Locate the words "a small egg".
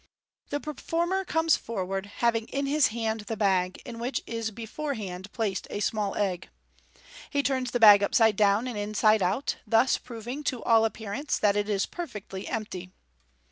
5.69-6.49